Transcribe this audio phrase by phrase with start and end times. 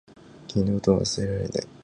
[0.47, 1.67] 君のことを忘れられない